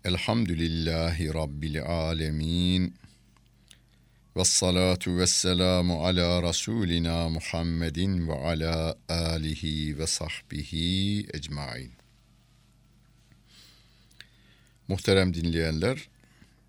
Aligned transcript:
Elhamdülillahi 0.05 1.33
Rabbil 1.33 1.83
alemin. 1.83 2.95
Ve 4.35 4.45
salatu 4.45 5.17
ve 5.17 5.28
selamu 5.28 6.05
ala 6.05 6.49
Resulina 6.49 7.29
Muhammedin 7.29 8.28
ve 8.28 8.33
ala 8.33 8.97
alihi 9.10 9.97
ve 9.97 10.07
sahbihi 10.07 11.28
ecmain. 11.33 11.91
Muhterem 14.87 15.33
dinleyenler, 15.33 16.09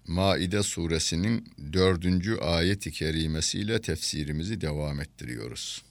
Maide 0.06 0.62
suresinin 0.62 1.54
dördüncü 1.72 2.36
ayet-i 2.36 2.92
kerimesiyle 2.92 3.80
tefsirimizi 3.80 4.60
devam 4.60 5.00
ettiriyoruz. 5.00 5.82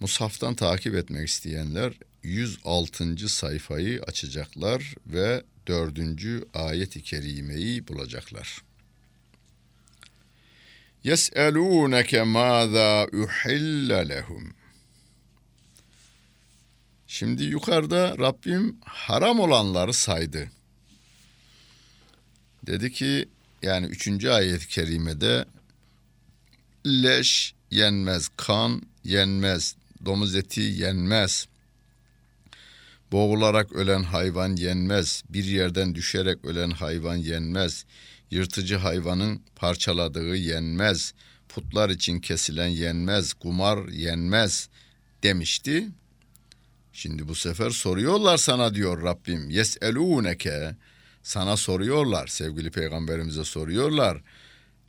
Mushaftan 0.00 0.54
takip 0.54 0.94
etmek 0.94 1.28
isteyenler 1.28 1.92
106. 2.22 3.28
sayfayı 3.28 4.02
açacaklar 4.02 4.94
ve 5.06 5.42
4. 5.66 5.98
ayet-i 6.54 7.02
kerimeyi 7.02 7.88
bulacaklar. 7.88 8.62
Yes'elûneke 11.04 12.22
mâzâ 12.22 13.06
uhille 13.12 14.08
lehum. 14.08 14.54
Şimdi 17.06 17.44
yukarıda 17.44 18.18
Rabbim 18.18 18.76
haram 18.84 19.40
olanları 19.40 19.92
saydı. 19.92 20.50
Dedi 22.66 22.92
ki 22.92 23.28
yani 23.62 23.86
üçüncü 23.86 24.28
ayet-i 24.28 24.68
kerimede 24.68 25.44
leş 26.86 27.54
yenmez, 27.70 28.28
kan 28.36 28.82
yenmez, 29.04 29.76
domuz 30.04 30.36
eti 30.36 30.60
yenmez. 30.60 31.46
Boğularak 33.12 33.72
ölen 33.72 34.02
hayvan 34.02 34.56
yenmez, 34.56 35.22
bir 35.28 35.44
yerden 35.44 35.94
düşerek 35.94 36.44
ölen 36.44 36.70
hayvan 36.70 37.16
yenmez. 37.16 37.84
Yırtıcı 38.30 38.76
hayvanın 38.76 39.42
parçaladığı 39.56 40.36
yenmez, 40.36 41.14
putlar 41.48 41.90
için 41.90 42.20
kesilen 42.20 42.68
yenmez, 42.68 43.32
kumar 43.32 43.88
yenmez 43.88 44.68
demişti. 45.22 45.88
Şimdi 46.92 47.28
bu 47.28 47.34
sefer 47.34 47.70
soruyorlar 47.70 48.36
sana 48.36 48.74
diyor 48.74 49.02
Rabbim. 49.02 49.50
Yeselûneke 49.50 50.76
sana 51.22 51.56
soruyorlar 51.56 52.26
sevgili 52.26 52.70
peygamberimize 52.70 53.44
soruyorlar. 53.44 54.22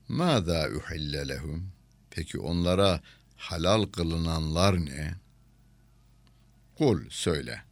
Mâzâ 0.08 0.69
uhille 0.69 1.27
lehum. 1.27 1.71
Peki 2.09 2.39
onlara 2.39 3.02
halal 3.38 3.86
kılınanlar 3.86 4.86
ne? 4.86 5.13
Kul 6.77 7.09
söyle. 7.09 7.63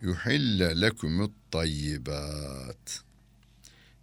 Yuhille 0.00 0.80
lekumut 0.80 1.32
tayyibat. 1.50 3.02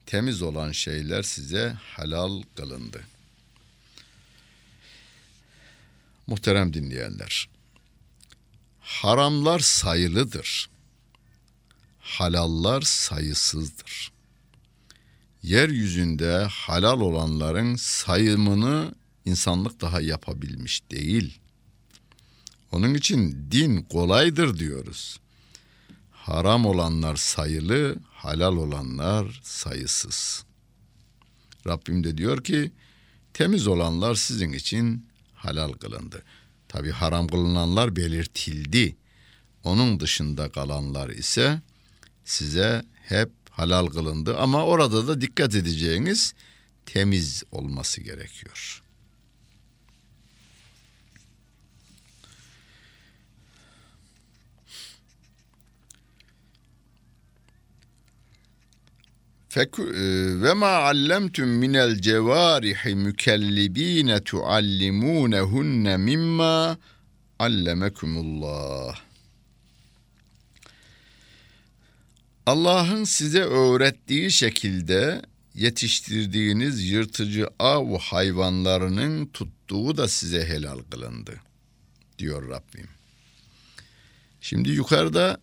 Temiz 0.05 0.41
olan 0.41 0.71
şeyler 0.71 1.23
size 1.23 1.69
halal 1.69 2.43
kılındı. 2.55 3.03
Muhterem 6.27 6.73
dinleyenler. 6.73 7.49
Haramlar 8.79 9.59
sayılıdır 9.59 10.69
halallar 12.09 12.81
sayısızdır. 12.81 14.11
Yeryüzünde 15.43 16.47
halal 16.51 17.01
olanların 17.01 17.75
sayımını 17.75 18.95
insanlık 19.25 19.81
daha 19.81 20.01
yapabilmiş 20.01 20.91
değil. 20.91 21.39
Onun 22.71 22.93
için 22.93 23.47
din 23.51 23.81
kolaydır 23.81 24.59
diyoruz. 24.59 25.19
Haram 26.11 26.65
olanlar 26.65 27.15
sayılı, 27.15 27.95
halal 28.11 28.57
olanlar 28.57 29.41
sayısız. 29.43 30.43
Rabbim 31.67 32.03
de 32.03 32.17
diyor 32.17 32.43
ki 32.43 32.71
temiz 33.33 33.67
olanlar 33.67 34.15
sizin 34.15 34.53
için 34.53 35.07
halal 35.33 35.71
kılındı. 35.71 36.23
Tabi 36.67 36.91
haram 36.91 37.27
kılınanlar 37.27 37.95
belirtildi. 37.95 38.95
Onun 39.63 39.99
dışında 39.99 40.51
kalanlar 40.51 41.09
ise 41.09 41.61
size 42.29 42.81
hep 43.07 43.29
halal 43.49 43.87
kılındı 43.87 44.37
ama 44.37 44.65
orada 44.65 45.07
da 45.07 45.21
dikkat 45.21 45.55
edeceğiniz 45.55 46.33
temiz 46.85 47.43
olması 47.51 48.01
gerekiyor. 48.01 48.83
E, 59.57 59.63
ve 60.41 60.53
ma 60.53 60.67
allemtum 60.67 61.49
minel 61.49 62.01
cevarihi 62.01 62.95
mükellibine 62.95 64.23
tuallimunehunne 64.23 65.97
mimma 65.97 66.77
allemekumullah. 67.39 69.08
Allah'ın 72.49 73.03
size 73.03 73.41
öğrettiği 73.41 74.31
şekilde 74.31 75.21
yetiştirdiğiniz 75.55 76.89
yırtıcı 76.89 77.47
av 77.59 77.97
hayvanlarının 77.99 79.25
tuttuğu 79.25 79.97
da 79.97 80.07
size 80.07 80.45
helal 80.45 80.79
kılındı 80.91 81.41
diyor 82.19 82.49
Rabbim. 82.49 82.87
Şimdi 84.41 84.69
yukarıda 84.69 85.37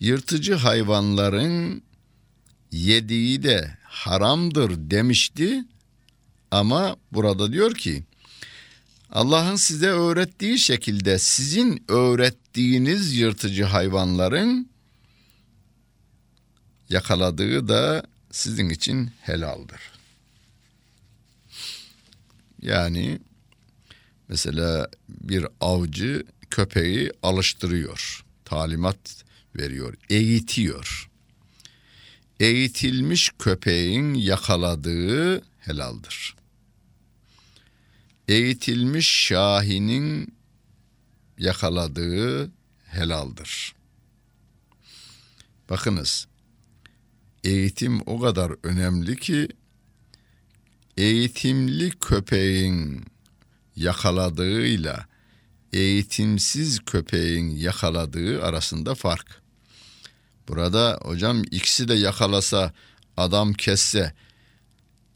yırtıcı 0.00 0.54
hayvanların 0.54 1.82
yediği 2.72 3.42
de 3.42 3.78
haramdır 3.82 4.90
demişti 4.90 5.64
ama 6.50 6.96
burada 7.12 7.52
diyor 7.52 7.74
ki 7.74 8.04
Allah'ın 9.10 9.56
size 9.56 9.88
öğrettiği 9.88 10.58
şekilde 10.58 11.18
sizin 11.18 11.84
öğrettiğiniz 11.88 13.16
yırtıcı 13.16 13.64
hayvanların 13.64 14.75
yakaladığı 16.88 17.68
da 17.68 18.02
sizin 18.30 18.70
için 18.70 19.10
helaldir. 19.20 19.80
Yani 22.62 23.18
mesela 24.28 24.88
bir 25.08 25.46
avcı 25.60 26.24
köpeği 26.50 27.12
alıştırıyor, 27.22 28.24
talimat 28.44 29.24
veriyor, 29.56 29.94
eğitiyor. 30.10 31.10
Eğitilmiş 32.40 33.30
köpeğin 33.38 34.14
yakaladığı 34.14 35.42
helaldir. 35.58 36.36
Eğitilmiş 38.28 39.08
şahinin 39.08 40.34
yakaladığı 41.38 42.50
helaldir. 42.86 43.74
Bakınız 45.70 46.26
eğitim 47.46 48.00
o 48.06 48.20
kadar 48.20 48.52
önemli 48.62 49.16
ki 49.16 49.48
eğitimli 50.96 51.90
köpeğin 51.90 53.04
yakaladığıyla 53.76 55.06
eğitimsiz 55.72 56.80
köpeğin 56.86 57.50
yakaladığı 57.50 58.42
arasında 58.44 58.94
fark. 58.94 59.42
Burada 60.48 60.98
hocam 61.02 61.42
ikisi 61.42 61.88
de 61.88 61.94
yakalasa 61.94 62.72
adam 63.16 63.52
kesse 63.52 64.14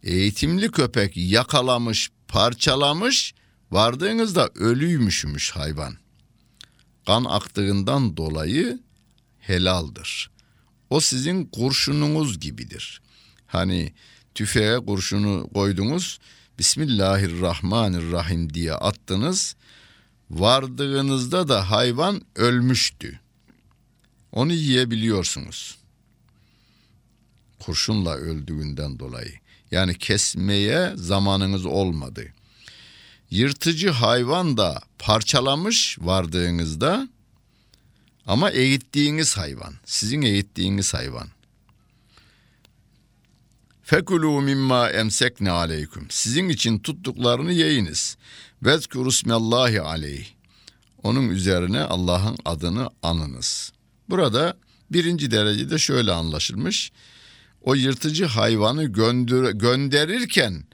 eğitimli 0.03 0.71
köpek 0.71 1.17
yakalamış 1.17 2.11
parçalamış 2.29 3.35
vardığınızda 3.71 4.51
ölüymüşmüş 4.55 5.51
hayvan. 5.51 5.97
Kan 7.07 7.25
aktığından 7.25 8.17
dolayı 8.17 8.81
helaldir. 9.39 10.31
O 10.91 11.01
sizin 11.01 11.45
kurşununuz 11.45 12.41
gibidir. 12.41 13.01
Hani 13.47 13.93
tüfeğe 14.35 14.79
kurşunu 14.79 15.51
koydunuz. 15.55 16.19
Bismillahirrahmanirrahim 16.59 18.55
diye 18.55 18.75
attınız. 18.75 19.57
Vardığınızda 20.31 21.49
da 21.49 21.71
hayvan 21.71 22.23
ölmüştü. 22.37 23.21
Onu 24.33 24.53
yiyebiliyorsunuz. 24.53 25.79
Kurşunla 27.59 28.15
öldüğünden 28.15 28.99
dolayı. 28.99 29.33
Yani 29.71 29.99
kesmeye 29.99 30.93
zamanınız 30.97 31.67
olmadı. 31.67 32.33
Yırtıcı 33.31 33.91
hayvan 33.91 34.57
da 34.57 34.83
parçalamış 34.99 35.99
vardığınızda 36.01 37.09
ama 38.27 38.51
eğittiğiniz 38.51 39.37
hayvan, 39.37 39.75
sizin 39.85 40.23
eğittiğiniz 40.23 40.95
hayvan. 40.95 41.29
Fekulu 43.83 44.41
mimma 44.41 44.91
emsekne 44.91 45.51
aleyküm. 45.51 46.07
Sizin 46.11 46.49
için 46.49 46.79
tuttuklarını 46.79 47.53
yiyiniz. 47.53 48.17
Vezkuru 48.63 49.13
smellahi 49.13 49.81
aleyh. 49.81 50.27
Onun 51.03 51.29
üzerine 51.29 51.81
Allah'ın 51.81 52.37
adını 52.45 52.89
anınız. 53.03 53.73
Burada 54.09 54.57
birinci 54.91 55.31
derecede 55.31 55.79
şöyle 55.79 56.13
anlaşılmış. 56.13 56.93
O 57.63 57.75
yırtıcı 57.75 58.25
hayvanı 58.25 58.85
gönder 58.85 59.51
gönderirken 59.51 60.65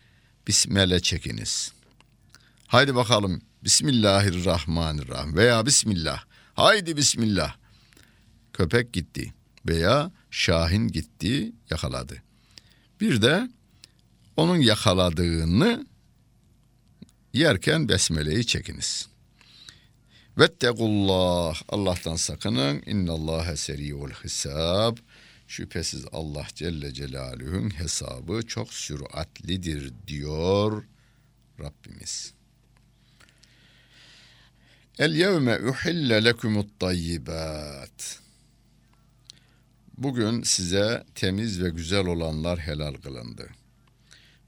Bismillah 0.46 1.00
çekiniz. 1.00 1.72
Haydi 2.66 2.94
bakalım 2.94 3.42
Bismillahirrahmanirrahim 3.64 5.36
veya 5.36 5.66
Bismillah. 5.66 6.24
Haydi 6.56 6.96
Bismillah. 6.96 7.56
Köpek 8.52 8.92
gitti 8.92 9.34
veya 9.66 10.12
Şahin 10.30 10.88
gitti 10.88 11.52
yakaladı. 11.70 12.22
Bir 13.00 13.22
de 13.22 13.50
onun 14.36 14.56
yakaladığını 14.56 15.86
yerken 17.32 17.88
besmeleyi 17.88 18.46
çekiniz. 18.46 19.08
Vettegullah 20.38 21.62
Allah'tan 21.68 22.16
sakının. 22.16 22.82
İnnallâhe 22.86 23.56
seri'ul 23.56 24.10
hisab. 24.10 24.96
Şüphesiz 25.48 26.04
Allah 26.12 26.46
Celle 26.54 26.94
Celaluhu'nun 26.94 27.78
hesabı 27.78 28.46
çok 28.46 28.72
süratlidir 28.72 29.92
diyor 30.06 30.84
Rabbimiz. 31.60 32.35
El 34.98 35.14
yevme 35.14 35.58
uhille 35.58 36.24
lekumut 36.24 36.80
tayyibat. 36.80 38.20
Bugün 39.98 40.42
size 40.42 41.04
temiz 41.14 41.62
ve 41.62 41.68
güzel 41.68 42.06
olanlar 42.06 42.58
helal 42.58 42.94
kılındı. 42.94 43.48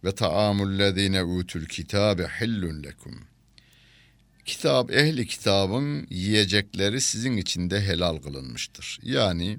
Ve 0.05 0.15
taamullezine 0.15 1.25
utul 1.25 1.65
kitabe 1.65 2.27
hillun 2.41 2.83
lekum. 2.83 3.21
Kitap 4.45 4.91
ehli 4.91 5.27
kitabın 5.27 6.07
yiyecekleri 6.11 7.01
sizin 7.01 7.37
için 7.37 7.71
de 7.71 7.81
helal 7.81 8.17
kılınmıştır. 8.17 8.99
Yani 9.03 9.59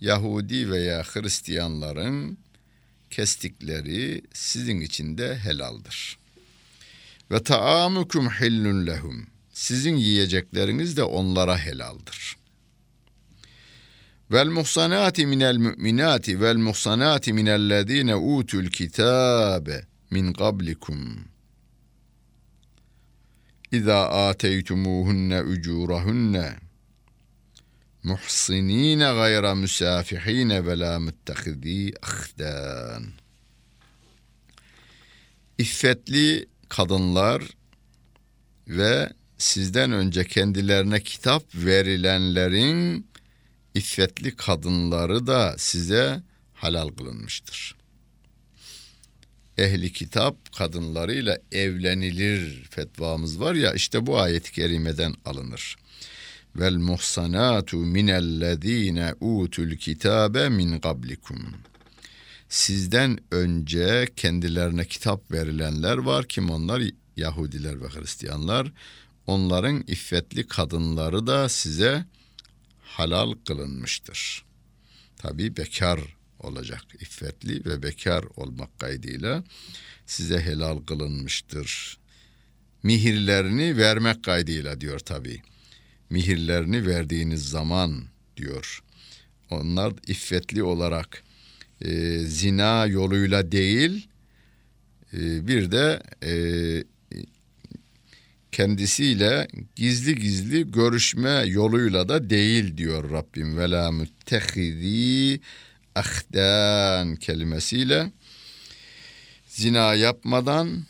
Yahudi 0.00 0.70
veya 0.70 1.02
Hristiyanların 1.02 2.38
kestikleri 3.10 4.22
sizin 4.32 4.80
için 4.80 5.18
de 5.18 5.36
helaldir. 5.36 6.18
Ve 7.30 7.42
taamukum 7.42 8.30
hillun 8.30 8.86
lehum. 8.86 9.33
Sizin 9.54 9.96
yiyecekleriniz 9.96 10.96
de 10.96 11.02
onlara 11.02 11.58
helaldir. 11.58 12.36
Vel 14.30 14.48
muhsanati 14.48 15.26
minel 15.26 15.56
müminati 15.56 16.40
vel 16.40 16.56
muhsanati 16.56 17.32
minellezine 17.32 18.14
utul 18.16 18.66
kitabe 18.66 19.86
min 20.10 20.32
qablikum. 20.32 21.24
İza 23.72 24.08
ateytumuhunne 24.08 25.42
ucurahunne 25.42 26.56
muhsinine 28.02 29.04
gayra 29.04 29.54
müsafihine 29.54 30.66
ve 30.66 30.78
la 30.78 30.98
müttehidi 30.98 31.94
ahdan. 32.02 33.04
İffetli 35.58 36.46
kadınlar 36.68 37.42
ve 38.68 39.12
sizden 39.44 39.92
önce 39.92 40.24
kendilerine 40.24 41.00
kitap 41.00 41.54
verilenlerin 41.54 43.06
iffetli 43.74 44.36
kadınları 44.36 45.26
da 45.26 45.54
size 45.58 46.22
halal 46.54 46.88
kılınmıştır. 46.88 47.76
Ehli 49.58 49.92
kitap 49.92 50.36
kadınlarıyla 50.56 51.38
evlenilir 51.52 52.64
fetvamız 52.70 53.40
var 53.40 53.54
ya 53.54 53.72
işte 53.72 54.06
bu 54.06 54.20
ayet-i 54.20 54.52
kerimeden 54.52 55.14
alınır. 55.24 55.76
Vel 56.56 56.76
muhsanatu 56.76 57.76
minellezine 57.76 59.14
utul 59.20 59.76
kitabe 59.76 60.48
min 60.48 60.80
qablikum. 60.80 61.54
Sizden 62.48 63.18
önce 63.30 64.08
kendilerine 64.16 64.84
kitap 64.84 65.30
verilenler 65.30 65.96
var 65.96 66.28
kim 66.28 66.50
onlar 66.50 66.82
Yahudiler 67.16 67.82
ve 67.82 67.88
Hristiyanlar. 67.88 68.72
Onların 69.26 69.84
iffetli 69.86 70.46
kadınları 70.46 71.26
da 71.26 71.48
size 71.48 72.04
halal 72.80 73.34
kılınmıştır. 73.46 74.44
Tabi 75.16 75.56
bekar 75.56 76.00
olacak. 76.40 76.82
İffetli 77.00 77.64
ve 77.64 77.82
bekar 77.82 78.24
olmak 78.36 78.78
kaydıyla 78.78 79.44
size 80.06 80.40
helal 80.40 80.78
kılınmıştır. 80.78 81.98
Mihirlerini 82.82 83.76
vermek 83.76 84.24
kaydıyla 84.24 84.80
diyor 84.80 84.98
tabi. 84.98 85.42
Mihirlerini 86.10 86.86
verdiğiniz 86.86 87.48
zaman 87.48 88.04
diyor. 88.36 88.82
Onlar 89.50 89.92
iffetli 90.06 90.62
olarak 90.62 91.24
e, 91.80 92.18
zina 92.18 92.86
yoluyla 92.86 93.52
değil 93.52 94.08
e, 95.12 95.46
bir 95.46 95.72
de 95.72 96.02
e, 96.22 96.32
kendisiyle 98.54 99.48
gizli 99.76 100.14
gizli 100.14 100.72
görüşme 100.72 101.44
yoluyla 101.46 102.08
da 102.08 102.30
değil 102.30 102.76
diyor 102.76 103.10
Rabbim. 103.10 103.58
Ve 103.58 103.70
la 103.70 103.92
müttehidi 103.92 105.40
ahden 105.94 107.16
kelimesiyle 107.16 108.12
zina 109.46 109.94
yapmadan 109.94 110.84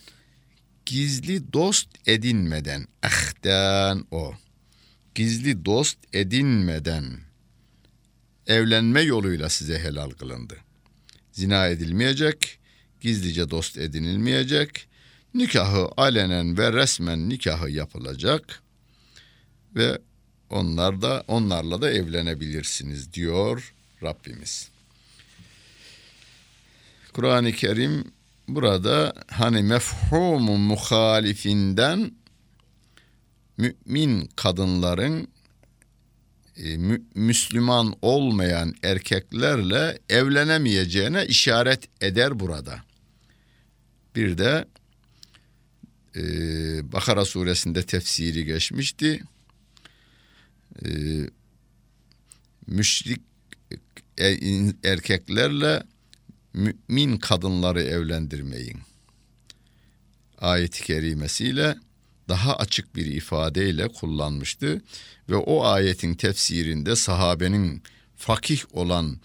gizli 0.87 1.53
dost 1.53 1.89
edinmeden 2.07 2.87
ahden 3.03 4.05
o 4.11 4.35
gizli 5.15 5.65
dost 5.65 5.99
edinmeden 6.13 7.05
evlenme 8.47 9.01
yoluyla 9.01 9.49
size 9.49 9.79
helal 9.79 10.11
kılındı. 10.11 10.57
Zina 11.33 11.69
edilmeyecek, 11.69 12.59
gizlice 13.01 13.51
dost 13.51 13.79
edinilmeyecek, 13.79 14.89
nikahı 15.35 15.89
alenen 15.97 16.59
ve 16.59 16.73
resmen 16.73 17.29
nikahı 17.29 17.71
yapılacak 17.71 18.63
ve 19.75 19.99
onlar 20.51 21.03
da 21.03 21.25
onlarla 21.29 21.83
da 21.83 21.91
evlenebilirsiniz 21.91 23.13
diyor 23.13 23.75
Rabbimiz. 24.03 24.71
Kur'an-ı 27.13 27.53
Kerim 27.53 28.13
burada 28.49 29.13
hani 29.29 29.63
mefhumu 29.63 30.59
muhalifinden 30.59 32.13
mümin 33.57 34.31
kadınların 34.37 35.29
e, 36.57 36.77
Müslüman 37.15 37.97
olmayan 38.03 38.75
erkeklerle 38.83 39.99
evlenemeyeceğine 40.09 41.27
işaret 41.27 41.89
eder 42.01 42.41
burada. 42.41 42.79
Bir 44.17 44.39
de 44.39 44.65
e, 46.17 46.23
Bakara 46.93 47.25
suresinde 47.25 47.83
tefsiri 47.83 48.45
geçmişti. 48.45 49.23
E, 50.85 50.89
müşrik 52.67 53.21
erkeklerle 54.85 55.83
mümin 56.53 57.17
kadınları 57.17 57.83
evlendirmeyin. 57.83 58.79
Ayet-i 60.39 60.83
kerimesiyle 60.85 61.77
daha 62.29 62.57
açık 62.57 62.97
bir 62.97 63.07
ifadeyle 63.07 63.89
kullanmıştı 63.89 64.83
ve 65.31 65.37
o 65.37 65.65
ayetin 65.65 66.15
tefsirinde 66.15 66.97
sahabenin 66.97 67.83
fakih 68.17 68.61
olan 68.73 69.19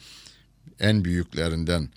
en 0.79 1.05
büyüklerinden 1.05 1.89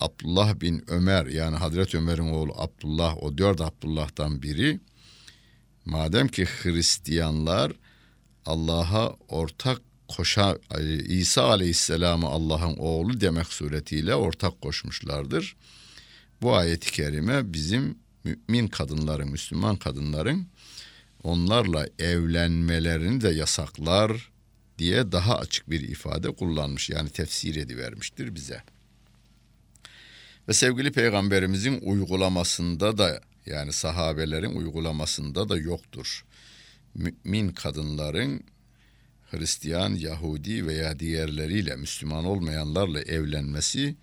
Abdullah 0.00 0.60
bin 0.60 0.84
Ömer 0.88 1.26
yani 1.26 1.56
Hazreti 1.56 1.98
Ömer'in 1.98 2.30
oğlu 2.30 2.52
Abdullah 2.56 3.22
o 3.22 3.38
dört 3.38 3.60
Abdullah'tan 3.60 4.42
biri 4.42 4.80
madem 5.84 6.28
ki 6.28 6.44
Hristiyanlar 6.44 7.72
Allah'a 8.46 9.16
ortak 9.28 9.80
koşa 10.08 10.58
İsa 11.08 11.42
Aleyhisselam'ı 11.42 12.26
Allah'ın 12.26 12.76
oğlu 12.76 13.20
demek 13.20 13.46
suretiyle 13.46 14.14
ortak 14.14 14.60
koşmuşlardır. 14.60 15.56
Bu 16.42 16.56
ayeti 16.56 16.92
kerime 16.92 17.52
bizim 17.52 17.98
mümin 18.24 18.68
kadınların, 18.68 19.30
Müslüman 19.30 19.76
kadınların 19.76 20.46
onlarla 21.22 21.86
evlenmelerini 21.98 23.20
de 23.20 23.28
yasaklar 23.28 24.30
diye 24.78 25.12
daha 25.12 25.38
açık 25.38 25.70
bir 25.70 25.80
ifade 25.80 26.30
kullanmış. 26.30 26.90
Yani 26.90 27.10
tefsir 27.10 27.56
edivermiştir 27.56 28.34
bize. 28.34 28.62
Ve 30.48 30.52
sevgili 30.52 30.92
peygamberimizin 30.92 31.80
uygulamasında 31.82 32.98
da 32.98 33.20
yani 33.46 33.72
sahabelerin 33.72 34.56
uygulamasında 34.56 35.48
da 35.48 35.56
yoktur. 35.56 36.24
Mümin 36.94 37.48
kadınların 37.48 38.44
Hristiyan, 39.30 39.94
Yahudi 39.94 40.66
veya 40.66 40.98
diğerleriyle 40.98 41.76
Müslüman 41.76 42.24
olmayanlarla 42.24 43.00
evlenmesi 43.00 43.96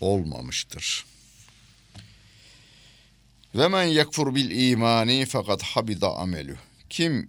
olmamıştır. 0.00 1.04
Ve 3.54 3.68
men 3.68 3.84
yekfur 3.84 4.34
bil 4.34 4.70
imani 4.70 5.26
fakat 5.28 5.62
habida 5.62 6.16
amelü. 6.16 6.56
Kim 6.90 7.28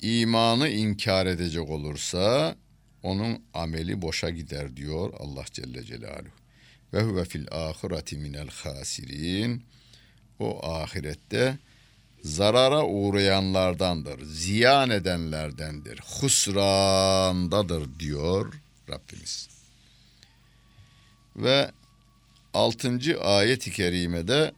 imanı 0.00 0.68
inkar 0.68 1.26
edecek 1.26 1.70
olursa 1.70 2.56
onun 3.02 3.42
ameli 3.54 4.02
boşa 4.02 4.30
gider 4.30 4.76
diyor 4.76 5.14
Allah 5.18 5.44
Celle 5.52 5.84
Celaluhu. 5.84 6.39
Ve 6.92 7.02
huve 7.02 7.24
fil 7.24 7.46
ahireti 7.50 8.16
minel 8.16 8.48
hasirin. 8.48 9.64
O 10.38 10.66
ahirette 10.66 11.58
zarara 12.22 12.84
uğrayanlardandır, 12.84 14.24
ziyan 14.24 14.90
edenlerdendir, 14.90 16.00
husrandadır 16.20 17.98
diyor 17.98 18.54
Rabbimiz. 18.88 19.48
Ve 21.36 21.70
altıncı 22.54 23.20
ayet-i 23.20 23.72
kerimede 23.72 24.52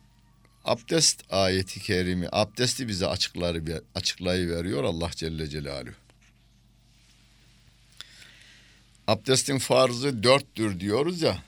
abdest 0.65 1.23
ayeti 1.31 1.81
kerimi, 1.81 2.29
abdesti 2.33 2.89
bize 2.89 3.07
açıkları 3.07 3.83
açıklayıveriyor 3.95 4.85
Allah 4.85 5.11
Celle 5.11 5.49
Celaluhu. 5.49 5.95
Abdestin 9.07 9.59
farzı 9.59 10.23
dörttür 10.23 10.81
diyoruz 10.81 11.23
ya 11.23 11.43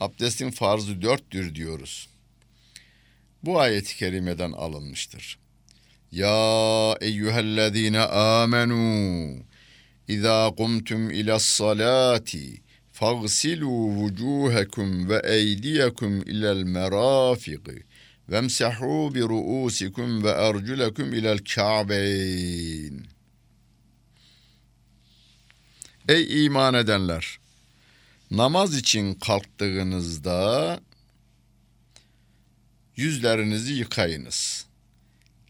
abdestin 0.00 0.50
farzı 0.50 1.02
dörttür 1.02 1.54
diyoruz. 1.54 2.08
Bu 3.42 3.60
ayeti 3.60 3.96
kerimeden 3.96 4.52
alınmıştır. 4.52 5.38
Ya 6.12 6.96
eyyühellezine 7.00 8.00
amenu 8.00 9.44
İza 10.08 10.54
kumtum 10.56 11.10
ila 11.10 11.38
salati 11.38 12.62
fagsilu 12.92 13.70
vucuhakum 13.70 15.08
ve 15.08 15.22
eydiyakum 15.24 16.22
ila'l 16.22 16.62
merafiq 16.64 17.82
vemsahu 18.28 19.14
bi 19.14 19.20
ruusikum 19.20 20.24
ve 20.24 20.28
erculakum 20.30 21.12
ila'l 21.12 21.38
ka'beyn 21.54 23.06
Ey 26.08 26.44
iman 26.44 26.74
edenler 26.74 27.38
Namaz 28.36 28.76
için 28.76 29.14
kalktığınızda 29.14 30.80
yüzlerinizi 32.96 33.72
yıkayınız. 33.72 34.66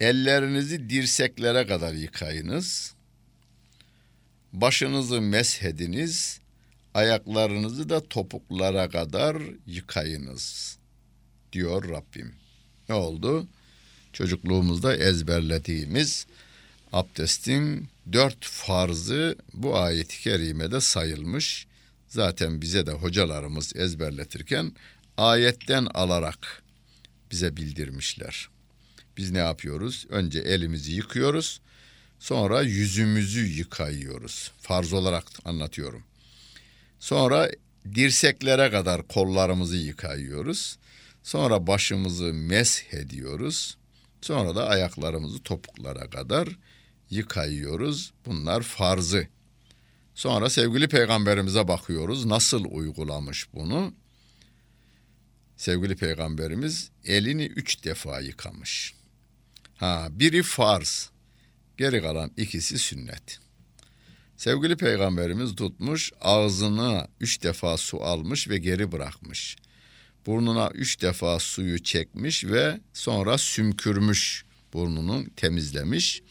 Ellerinizi 0.00 0.90
dirseklere 0.90 1.66
kadar 1.66 1.94
yıkayınız. 1.94 2.94
Başınızı 4.52 5.20
meshediniz 5.20 6.40
ayaklarınızı 6.94 7.88
da 7.88 8.08
topuklara 8.08 8.88
kadar 8.88 9.42
yıkayınız 9.66 10.78
diyor 11.52 11.88
Rabbim. 11.88 12.34
Ne 12.88 12.94
oldu? 12.94 13.46
Çocukluğumuzda 14.12 14.96
ezberlediğimiz 14.96 16.26
abdestin 16.92 17.88
dört 18.12 18.44
farzı 18.44 19.36
bu 19.54 19.78
ayeti 19.78 20.20
kerimede 20.20 20.80
sayılmış. 20.80 21.66
Zaten 22.14 22.62
bize 22.62 22.86
de 22.86 22.92
hocalarımız 22.92 23.76
ezberletirken 23.76 24.72
ayetten 25.16 25.86
alarak 25.94 26.62
bize 27.30 27.56
bildirmişler. 27.56 28.48
Biz 29.16 29.30
ne 29.30 29.38
yapıyoruz? 29.38 30.06
Önce 30.08 30.38
elimizi 30.38 30.92
yıkıyoruz. 30.92 31.60
Sonra 32.18 32.62
yüzümüzü 32.62 33.46
yıkayıyoruz. 33.46 34.52
Farz 34.58 34.92
olarak 34.92 35.24
anlatıyorum. 35.44 36.02
Sonra 37.00 37.50
dirseklere 37.94 38.70
kadar 38.70 39.08
kollarımızı 39.08 39.76
yıkayıyoruz. 39.76 40.78
Sonra 41.22 41.66
başımızı 41.66 42.32
mesh 42.32 42.84
ediyoruz. 42.90 43.76
Sonra 44.20 44.56
da 44.56 44.68
ayaklarımızı 44.68 45.42
topuklara 45.42 46.10
kadar 46.10 46.48
yıkayıyoruz. 47.10 48.12
Bunlar 48.26 48.62
farzı. 48.62 49.28
Sonra 50.14 50.50
sevgili 50.50 50.88
peygamberimize 50.88 51.68
bakıyoruz. 51.68 52.24
Nasıl 52.24 52.64
uygulamış 52.70 53.54
bunu? 53.54 53.94
Sevgili 55.56 55.96
peygamberimiz 55.96 56.90
elini 57.04 57.44
üç 57.44 57.84
defa 57.84 58.20
yıkamış. 58.20 58.94
Ha, 59.76 60.08
biri 60.10 60.42
farz. 60.42 61.10
Geri 61.76 62.02
kalan 62.02 62.30
ikisi 62.36 62.78
sünnet. 62.78 63.38
Sevgili 64.36 64.76
peygamberimiz 64.76 65.54
tutmuş 65.54 66.12
ağzına 66.20 67.08
üç 67.20 67.42
defa 67.42 67.76
su 67.76 68.02
almış 68.02 68.48
ve 68.48 68.58
geri 68.58 68.92
bırakmış. 68.92 69.56
Burnuna 70.26 70.70
üç 70.74 71.02
defa 71.02 71.38
suyu 71.38 71.82
çekmiş 71.82 72.44
ve 72.44 72.80
sonra 72.92 73.38
sümkürmüş 73.38 74.44
burnunu 74.72 75.24
temizlemiş. 75.36 76.22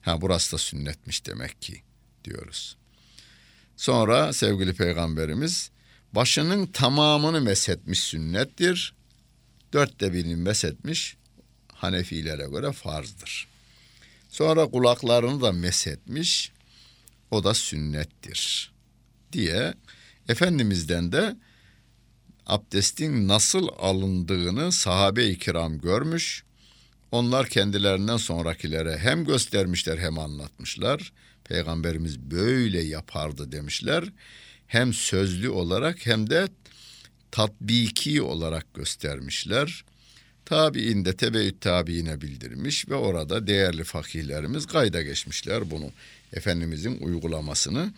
Ha 0.00 0.20
burası 0.20 0.52
da 0.52 0.58
sünnetmiş 0.58 1.26
demek 1.26 1.62
ki 1.62 1.82
diyoruz. 2.24 2.79
Sonra 3.80 4.32
sevgili 4.32 4.74
peygamberimiz 4.74 5.70
başının 6.12 6.66
tamamını 6.66 7.40
meshetmiş 7.40 8.00
sünnettir. 8.00 8.94
Dörtte 9.72 10.12
birini 10.12 10.36
meshetmiş 10.36 11.16
Hanefilere 11.72 12.46
göre 12.50 12.72
farzdır. 12.72 13.48
Sonra 14.28 14.66
kulaklarını 14.66 15.40
da 15.42 15.52
meshetmiş 15.52 16.52
o 17.30 17.44
da 17.44 17.54
sünnettir 17.54 18.72
diye 19.32 19.74
Efendimiz'den 20.28 21.12
de 21.12 21.36
abdestin 22.46 23.28
nasıl 23.28 23.68
alındığını 23.78 24.72
sahabe-i 24.72 25.38
kiram 25.38 25.78
görmüş. 25.78 26.44
Onlar 27.12 27.48
kendilerinden 27.48 28.16
sonrakilere 28.16 28.98
hem 28.98 29.24
göstermişler 29.24 29.98
hem 29.98 30.18
anlatmışlar. 30.18 31.12
Peygamberimiz 31.50 32.18
böyle 32.20 32.80
yapardı 32.80 33.52
demişler. 33.52 34.04
Hem 34.66 34.92
sözlü 34.92 35.48
olarak 35.48 36.06
hem 36.06 36.30
de 36.30 36.48
tatbiki 37.30 38.22
olarak 38.22 38.74
göstermişler. 38.74 39.84
Tabi'in 40.44 41.04
de 41.04 41.16
tebeyyüt 41.16 41.60
tabiine 41.60 42.20
bildirmiş 42.20 42.88
ve 42.88 42.94
orada 42.94 43.46
değerli 43.46 43.84
fakihlerimiz 43.84 44.66
kayda 44.66 45.02
geçmişler 45.02 45.70
bunu. 45.70 45.90
Efendimizin 46.32 46.98
uygulamasını 47.00 47.92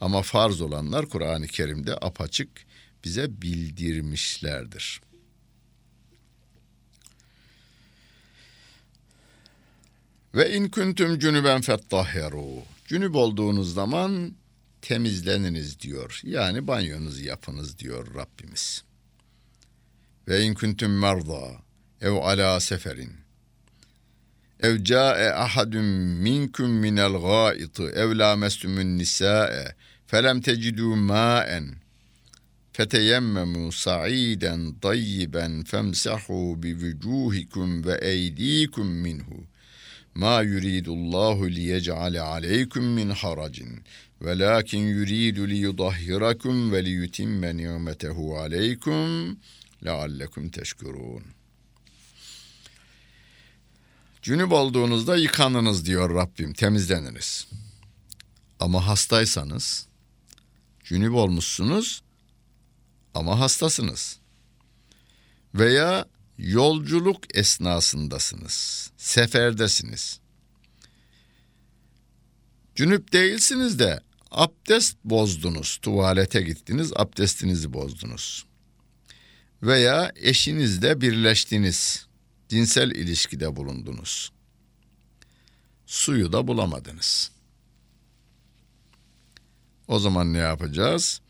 ama 0.00 0.22
farz 0.22 0.60
olanlar 0.60 1.06
Kur'an-ı 1.06 1.46
Kerim'de 1.46 1.94
apaçık 1.94 2.48
bize 3.04 3.42
bildirmişlerdir. 3.42 5.00
Ve 10.34 10.54
in 10.54 10.68
kuntum 10.68 11.18
cunuben 11.18 11.60
fettahheru. 11.60 12.77
Cünüp 12.88 13.14
olduğunuz 13.14 13.74
zaman 13.74 14.34
temizleniniz 14.82 15.80
diyor. 15.80 16.20
Yani 16.24 16.66
banyonuzu 16.66 17.24
yapınız 17.24 17.78
diyor 17.78 18.14
Rabbimiz. 18.14 18.84
Ve 20.28 20.42
in 20.42 20.54
kuntum 20.54 20.98
merda 20.98 21.62
ev 22.00 22.12
ala 22.12 22.60
seferin 22.60 23.12
ev 24.60 24.84
ca'e 24.84 25.32
ahadun 25.32 25.84
minkum 26.24 26.70
minel 26.70 27.12
gâiti 27.12 27.82
ev 27.82 28.18
lâmestumun 28.18 28.98
nisâe 28.98 29.74
felem 30.06 30.40
tecidû 30.40 30.96
mâen 30.96 31.74
feteyemmemû 32.72 33.72
sa'iden 33.72 34.74
tayyiben 34.80 35.62
femsahû 35.62 36.62
bi 36.62 36.68
vücûhikum 36.68 37.84
ve 37.86 37.98
eydîkum 38.02 38.88
minhu 38.88 39.46
ma 40.18 40.42
yuridullahu 40.42 41.50
liyec'ale 41.50 42.20
aleykum 42.20 42.84
min 42.84 43.10
haracin 43.10 43.82
velakin 44.22 44.78
yuridu 44.78 45.48
liyudahhirakum 45.48 46.72
ve 46.72 46.84
liyutimme 46.84 47.56
ni'metehu 47.56 48.38
aleykum 48.38 49.38
leallekum 49.84 50.48
teşkurun. 50.48 51.22
Cünüp 54.22 54.52
olduğunuzda 54.52 55.16
yıkanınız 55.16 55.86
diyor 55.86 56.14
Rabbim, 56.14 56.52
temizleniniz. 56.52 57.48
Ama 58.60 58.86
hastaysanız, 58.86 59.86
cünüp 60.84 61.14
olmuşsunuz 61.14 62.02
ama 63.14 63.40
hastasınız. 63.40 64.18
Veya 65.54 66.06
yolculuk 66.38 67.36
esnasındasınız, 67.36 68.90
seferdesiniz. 68.96 70.20
Cünüp 72.74 73.12
değilsiniz 73.12 73.78
de 73.78 74.00
abdest 74.30 74.96
bozdunuz, 75.04 75.78
tuvalete 75.82 76.42
gittiniz, 76.42 76.92
abdestinizi 76.96 77.72
bozdunuz. 77.72 78.46
Veya 79.62 80.12
eşinizle 80.16 81.00
birleştiniz, 81.00 82.06
cinsel 82.48 82.90
ilişkide 82.90 83.56
bulundunuz. 83.56 84.32
Suyu 85.86 86.32
da 86.32 86.48
bulamadınız. 86.48 87.30
O 89.88 89.98
zaman 89.98 90.32
ne 90.32 90.38
yapacağız? 90.38 91.20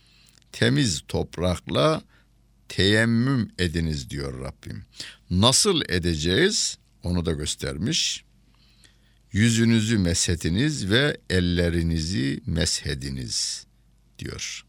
temiz 0.53 1.03
toprakla 1.09 2.03
teyemmüm 2.69 3.51
ediniz 3.59 4.11
diyor 4.11 4.41
Rabbim. 4.41 4.85
Nasıl 5.31 5.83
edeceğiz? 5.89 6.79
Onu 7.03 7.27
da 7.27 7.33
göstermiş. 7.33 8.25
Yüzünüzü 9.33 9.99
meshediniz 9.99 10.91
ve 10.91 11.17
ellerinizi 11.31 12.41
meshediniz 12.47 13.67
diyor. 14.19 14.65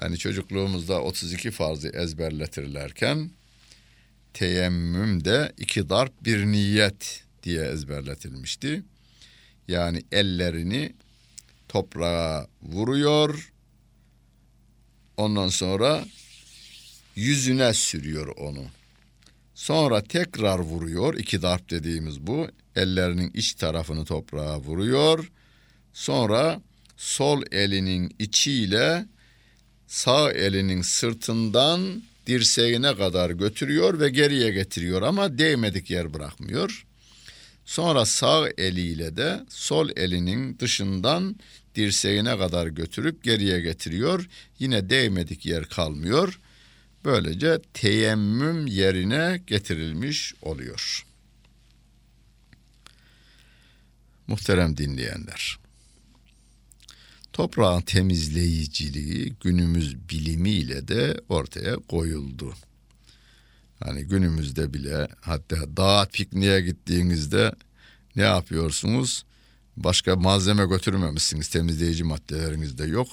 Hani 0.00 0.18
çocukluğumuzda 0.18 1.02
32 1.02 1.50
farzı 1.50 1.88
ezberletirlerken 1.88 3.30
teyemmüm 4.34 5.24
de 5.24 5.52
iki 5.58 5.88
darp 5.88 6.24
bir 6.24 6.46
niyet 6.46 7.24
diye 7.42 7.62
ezberletilmişti. 7.62 8.82
Yani 9.68 10.02
ellerini 10.12 10.94
toprağa 11.68 12.46
vuruyor. 12.62 13.52
Ondan 15.16 15.48
sonra 15.48 16.04
yüzüne 17.16 17.74
sürüyor 17.74 18.26
onu. 18.36 18.64
Sonra 19.54 20.02
tekrar 20.02 20.58
vuruyor. 20.58 21.14
iki 21.14 21.42
darp 21.42 21.70
dediğimiz 21.70 22.20
bu. 22.20 22.48
Ellerinin 22.76 23.30
iç 23.34 23.54
tarafını 23.54 24.04
toprağa 24.04 24.60
vuruyor. 24.60 25.30
Sonra 25.92 26.60
sol 26.96 27.42
elinin 27.52 28.16
içiyle 28.18 29.06
sağ 29.86 30.32
elinin 30.32 30.82
sırtından 30.82 32.02
dirseğine 32.26 32.96
kadar 32.96 33.30
götürüyor 33.30 34.00
ve 34.00 34.08
geriye 34.08 34.50
getiriyor 34.50 35.02
ama 35.02 35.38
değmedik 35.38 35.90
yer 35.90 36.14
bırakmıyor. 36.14 36.86
Sonra 37.64 38.04
sağ 38.04 38.48
eliyle 38.58 39.16
de 39.16 39.40
sol 39.48 39.88
elinin 39.96 40.58
dışından 40.58 41.36
dirseğine 41.74 42.38
kadar 42.38 42.66
götürüp 42.66 43.24
geriye 43.24 43.60
getiriyor. 43.60 44.28
Yine 44.58 44.90
değmedik 44.90 45.46
yer 45.46 45.64
kalmıyor. 45.64 46.40
Böylece 47.06 47.58
teyemmüm 47.74 48.66
yerine 48.66 49.40
getirilmiş 49.46 50.34
oluyor. 50.42 51.06
Muhterem 54.26 54.76
dinleyenler. 54.76 55.58
Toprağın 57.32 57.80
temizleyiciliği 57.80 59.34
günümüz 59.40 60.08
bilimiyle 60.10 60.88
de 60.88 61.20
ortaya 61.28 61.76
koyuldu. 61.76 62.54
Hani 63.84 64.04
günümüzde 64.04 64.74
bile 64.74 65.08
hatta 65.20 65.76
dağ 65.76 66.08
pikniğe 66.12 66.60
gittiğinizde 66.60 67.52
ne 68.16 68.22
yapıyorsunuz? 68.22 69.24
Başka 69.76 70.16
malzeme 70.16 70.66
götürmemişsiniz. 70.66 71.48
Temizleyici 71.48 72.04
maddeleriniz 72.04 72.78
de 72.78 72.84
yok. 72.86 73.08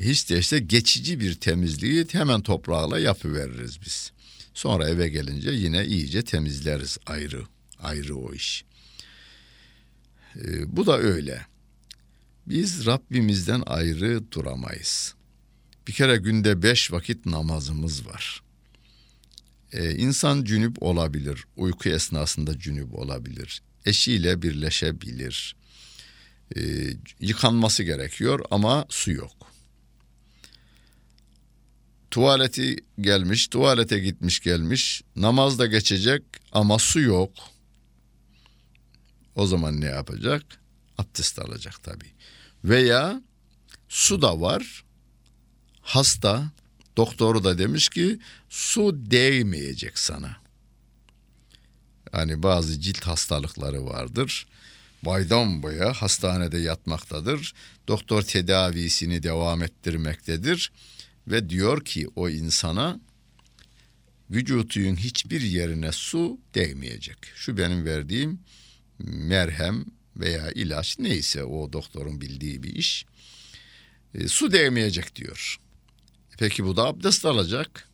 Hiç 0.00 0.30
değilse 0.30 0.58
geçici 0.58 1.20
bir 1.20 1.34
temizliği 1.34 2.06
hemen 2.12 2.40
toprağla 2.40 2.98
yapıveririz 2.98 3.80
biz. 3.86 4.12
Sonra 4.54 4.88
eve 4.88 5.08
gelince 5.08 5.50
yine 5.50 5.86
iyice 5.86 6.22
temizleriz 6.22 6.98
ayrı. 7.06 7.42
Ayrı 7.82 8.16
o 8.16 8.34
iş. 8.34 8.64
Ee, 10.36 10.76
bu 10.76 10.86
da 10.86 10.98
öyle. 10.98 11.46
Biz 12.46 12.86
Rabbimizden 12.86 13.62
ayrı 13.66 14.32
duramayız. 14.32 15.14
Bir 15.88 15.92
kere 15.92 16.16
günde 16.16 16.62
beş 16.62 16.92
vakit 16.92 17.26
namazımız 17.26 18.06
var. 18.06 18.42
Ee, 19.72 19.94
insan 19.94 20.44
cünüp 20.44 20.82
olabilir, 20.82 21.44
uyku 21.56 21.88
esnasında 21.88 22.58
cünüp 22.58 22.94
olabilir, 22.94 23.62
eşiyle 23.84 24.42
birleşebilir, 24.42 25.56
ee, 26.56 26.60
yıkanması 27.20 27.82
gerekiyor 27.82 28.40
ama 28.50 28.86
su 28.88 29.12
yok. 29.12 29.53
Tuvaleti 32.14 32.76
gelmiş, 33.00 33.48
tuvalete 33.48 33.98
gitmiş 33.98 34.40
gelmiş, 34.40 35.02
namaz 35.16 35.58
da 35.58 35.66
geçecek 35.66 36.22
ama 36.52 36.78
su 36.78 37.00
yok. 37.00 37.30
O 39.34 39.46
zaman 39.46 39.80
ne 39.80 39.86
yapacak? 39.86 40.42
Abdest 40.98 41.38
alacak 41.38 41.82
tabii. 41.82 42.12
Veya 42.64 43.22
su 43.88 44.22
da 44.22 44.40
var. 44.40 44.84
Hasta 45.82 46.50
doktoru 46.96 47.44
da 47.44 47.58
demiş 47.58 47.88
ki 47.88 48.18
su 48.48 49.10
değmeyecek 49.10 49.98
sana. 49.98 50.36
Yani 52.12 52.42
bazı 52.42 52.80
cilt 52.80 53.06
hastalıkları 53.06 53.86
vardır. 53.86 54.46
Baydan 55.02 55.62
boya 55.62 55.92
hastanede 55.92 56.58
yatmaktadır. 56.58 57.54
Doktor 57.88 58.22
tedavisini 58.22 59.22
devam 59.22 59.62
ettirmektedir 59.62 60.70
ve 61.28 61.50
diyor 61.50 61.84
ki 61.84 62.08
o 62.16 62.28
insana 62.28 63.00
vücutun 64.30 64.96
hiçbir 64.96 65.40
yerine 65.40 65.92
su 65.92 66.40
değmeyecek. 66.54 67.18
Şu 67.34 67.56
benim 67.56 67.84
verdiğim 67.84 68.40
merhem 68.98 69.84
veya 70.16 70.50
ilaç 70.50 70.98
neyse 70.98 71.44
o 71.44 71.72
doktorun 71.72 72.20
bildiği 72.20 72.62
bir 72.62 72.74
iş 72.74 73.06
e, 74.14 74.28
su 74.28 74.52
değmeyecek 74.52 75.16
diyor. 75.16 75.58
Peki 76.38 76.64
bu 76.64 76.76
da 76.76 76.84
abdest 76.84 77.24
alacak. 77.24 77.88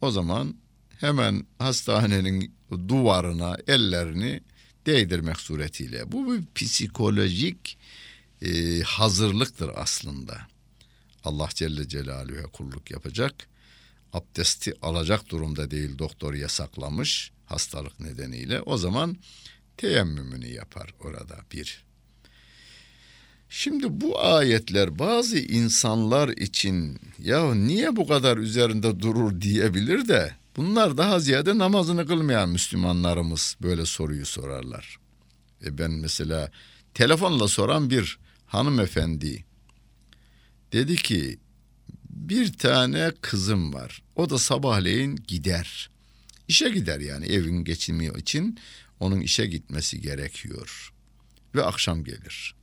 O 0.00 0.10
zaman 0.10 0.54
hemen 1.00 1.46
hastanenin 1.58 2.54
duvarına 2.88 3.56
ellerini 3.66 4.40
değdirmek 4.86 5.36
suretiyle. 5.40 6.12
Bu 6.12 6.32
bir 6.32 6.42
psikolojik 6.54 7.78
e, 8.42 8.80
hazırlıktır 8.80 9.70
aslında. 9.74 10.46
Allah 11.24 11.48
Celle 11.54 11.88
Celaluhu'ya 11.88 12.42
kulluk 12.42 12.90
yapacak. 12.90 13.34
Abdesti 14.12 14.74
alacak 14.82 15.28
durumda 15.28 15.70
değil 15.70 15.98
doktor 15.98 16.34
yasaklamış 16.34 17.32
hastalık 17.46 18.00
nedeniyle. 18.00 18.60
O 18.60 18.76
zaman 18.76 19.16
teyemmümünü 19.76 20.46
yapar 20.46 20.94
orada 21.00 21.36
bir. 21.52 21.84
Şimdi 23.50 24.00
bu 24.00 24.20
ayetler 24.20 24.98
bazı 24.98 25.38
insanlar 25.38 26.28
için 26.28 26.98
ya 27.18 27.54
niye 27.54 27.96
bu 27.96 28.06
kadar 28.06 28.36
üzerinde 28.36 29.00
durur 29.00 29.40
diyebilir 29.40 30.08
de 30.08 30.32
bunlar 30.56 30.96
daha 30.96 31.20
ziyade 31.20 31.58
namazını 31.58 32.06
kılmayan 32.06 32.48
Müslümanlarımız 32.48 33.56
böyle 33.62 33.86
soruyu 33.86 34.26
sorarlar. 34.26 34.96
E 35.64 35.78
ben 35.78 35.90
mesela 35.90 36.50
telefonla 36.94 37.48
soran 37.48 37.90
bir 37.90 38.18
hanımefendi 38.46 39.44
dedi 40.72 40.96
ki 40.96 41.38
bir 42.10 42.52
tane 42.52 43.12
kızım 43.20 43.74
var. 43.74 44.02
O 44.16 44.30
da 44.30 44.38
sabahleyin 44.38 45.16
gider. 45.16 45.90
İşe 46.48 46.68
gider 46.68 47.00
yani 47.00 47.26
evin 47.26 47.64
geçimi 47.64 48.06
için 48.18 48.58
onun 49.00 49.20
işe 49.20 49.46
gitmesi 49.46 50.00
gerekiyor 50.00 50.92
ve 51.54 51.64
akşam 51.64 52.04
gelir. 52.04 52.54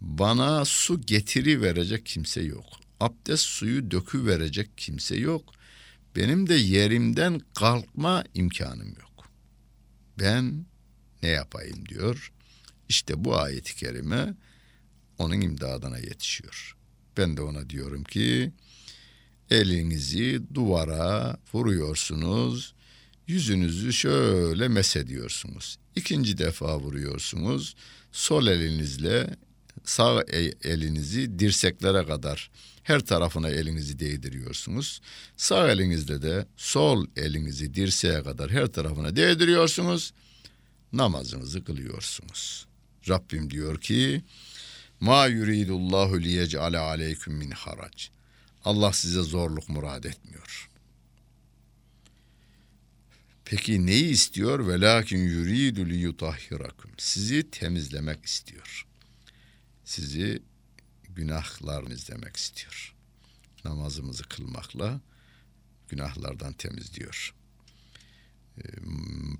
Bana 0.00 0.64
su 0.64 1.00
getiri 1.00 1.62
verecek 1.62 2.06
kimse 2.06 2.42
yok. 2.42 2.66
Abdest 3.00 3.44
suyu 3.44 3.90
dökü 3.90 4.26
verecek 4.26 4.78
kimse 4.78 5.16
yok. 5.16 5.54
Benim 6.16 6.48
de 6.48 6.54
yerimden 6.54 7.40
kalkma 7.54 8.24
imkanım 8.34 8.88
yok. 8.88 9.28
Ben 10.18 10.66
ne 11.22 11.28
yapayım 11.28 11.88
diyor. 11.88 12.32
İşte 12.88 13.24
bu 13.24 13.38
ayet-i 13.38 13.76
kerime 13.76 14.34
onun 15.18 15.40
imdadına 15.40 15.98
yetişiyor. 15.98 16.76
Ben 17.16 17.36
de 17.36 17.42
ona 17.42 17.70
diyorum 17.70 18.04
ki 18.04 18.52
elinizi 19.50 20.42
duvara 20.54 21.36
vuruyorsunuz 21.52 22.74
yüzünüzü 23.26 23.92
şöyle 23.92 24.68
mesediyorsunuz. 24.68 25.78
İkinci 25.96 26.38
defa 26.38 26.78
vuruyorsunuz. 26.78 27.74
Sol 28.12 28.46
elinizle 28.46 29.36
sağ 29.84 30.22
e, 30.22 30.70
elinizi 30.70 31.38
dirseklere 31.38 32.06
kadar 32.06 32.50
her 32.82 33.00
tarafına 33.00 33.48
elinizi 33.48 33.98
değdiriyorsunuz. 33.98 35.00
Sağ 35.36 35.70
elinizle 35.70 36.22
de 36.22 36.46
sol 36.56 37.06
elinizi 37.16 37.74
dirseğe 37.74 38.22
kadar 38.22 38.50
her 38.50 38.66
tarafına 38.66 39.16
değdiriyorsunuz. 39.16 40.12
Namazınızı 40.92 41.64
kılıyorsunuz. 41.64 42.66
Rabbim 43.08 43.50
diyor 43.50 43.80
ki: 43.80 44.22
"Ma 45.04 45.26
yuridullahu 45.26 46.20
liyec'ale 46.20 46.78
aleyküm 46.78 47.34
min 47.34 47.50
harac." 47.50 47.98
Allah 48.64 48.92
size 48.92 49.22
zorluk 49.22 49.68
murad 49.68 50.04
etmiyor. 50.04 50.70
Peki 53.44 53.86
neyi 53.86 54.08
istiyor? 54.08 54.68
Ve 54.68 54.80
lakin 54.80 55.18
yuridu 55.18 55.86
li 55.86 55.96
yutahhirakum. 55.96 56.90
Sizi 56.98 57.50
temizlemek 57.50 58.26
istiyor. 58.26 58.86
Sizi 59.84 60.42
günahlarınız 61.08 62.08
demek 62.08 62.36
istiyor. 62.36 62.94
Namazımızı 63.64 64.22
kılmakla 64.22 65.00
günahlardan 65.88 66.52
temizliyor. 66.52 67.34
Ee, 68.58 68.62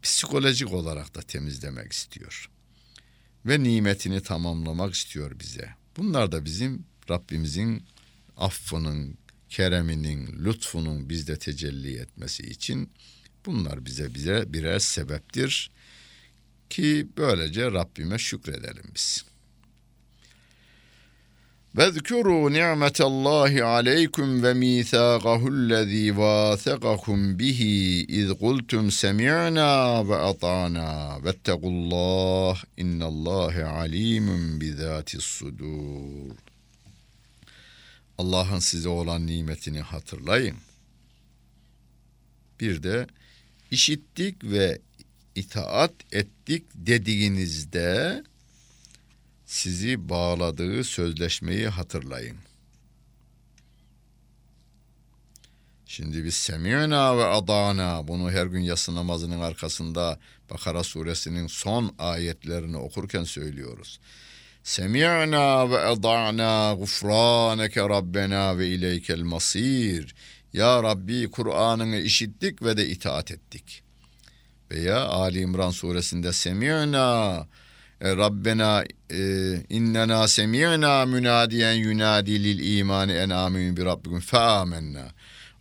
psikolojik 0.02 0.72
olarak 0.72 1.14
da 1.14 1.22
temizlemek 1.22 1.92
istiyor. 1.92 2.50
Ve 3.46 3.62
nimetini 3.62 4.20
tamamlamak 4.20 4.94
istiyor 4.94 5.40
bize. 5.40 5.68
Bunlar 5.96 6.32
da 6.32 6.44
bizim 6.44 6.84
Rabbimizin 7.10 7.84
affının, 8.36 9.18
kereminin, 9.48 10.44
lütfunun 10.44 11.08
bizde 11.08 11.38
tecelli 11.38 11.96
etmesi 11.96 12.42
için 12.42 12.90
bunlar 13.46 13.86
bize 13.86 14.14
bize 14.14 14.52
birer 14.52 14.78
sebeptir 14.78 15.70
ki 16.70 17.08
böylece 17.16 17.72
Rabbime 17.72 18.18
şükredelim 18.18 18.90
biz. 18.94 19.24
وَاذْكُرُوا 21.75 22.49
نِعْمَةَ 22.49 22.99
اللّٰهِ 22.99 23.61
عَلَيْكُمْ 23.73 24.45
وَمِيثَاقَهُ 24.45 25.47
الَّذ۪ي 25.47 26.11
وَاثَقَكُمْ 26.11 27.35
بِهِ 27.37 27.61
اِذْ 28.09 28.33
قُلْتُمْ 28.33 28.89
سَمِعْنَا 28.89 29.99
وَأَطَعْنَا 30.09 30.89
وَاتَّقُوا 31.23 31.71
اللّٰهِ 31.75 32.55
اِنَّ 32.83 32.99
اللّٰهَ 33.11 33.55
عَل۪يمٌ 33.77 34.27
بِذَاتِ 34.59 35.09
الصُّدُورِ 35.21 36.35
Allah'ın 38.17 38.59
size 38.59 38.89
olan 38.89 39.27
nimetini 39.27 39.81
hatırlayın. 39.81 40.55
Bir 42.59 42.83
de 42.83 43.07
işittik 43.71 44.43
ve 44.43 44.79
itaat 45.35 45.93
ettik 46.11 46.63
dediğinizde 46.75 48.23
sizi 49.46 50.08
bağladığı 50.08 50.84
sözleşmeyi 50.84 51.68
hatırlayın. 51.68 52.36
Şimdi 55.86 56.24
biz 56.24 56.34
semi'na 56.34 57.18
ve 57.18 57.24
adana 57.24 58.08
bunu 58.08 58.30
her 58.30 58.46
gün 58.46 58.60
yatsı 58.60 58.94
namazının 58.94 59.40
arkasında 59.40 60.18
Bakara 60.50 60.82
suresinin 60.82 61.46
son 61.46 61.94
ayetlerini 61.98 62.76
okurken 62.76 63.24
söylüyoruz. 63.24 64.00
Semi'na 64.62 65.70
ve 65.70 65.78
adana 65.78 66.74
gufraneke 66.74 67.80
rabbena 67.80 68.58
ve 68.58 68.68
ileykel 68.68 69.20
masir. 69.20 70.14
Ya 70.52 70.82
Rabbi 70.82 71.30
Kur'an'ını 71.30 71.96
işittik 71.96 72.62
ve 72.62 72.76
de 72.76 72.88
itaat 72.88 73.30
ettik. 73.30 73.82
Veya 74.70 75.00
Ali 75.04 75.40
İmran 75.40 75.70
suresinde 75.70 76.32
semi'na 76.32 77.46
Rabbena 78.04 78.84
e, 79.10 79.20
innena 79.70 80.28
semi'na 80.28 81.06
münadiyen 81.06 81.72
yunadi 81.72 82.44
lil 82.44 82.78
imani 82.78 83.12
en 83.12 83.30
amin 83.30 83.76
bi 83.76 83.84
rabbikum 83.84 84.20
fe 84.20 84.38
amennâ. 84.38 85.08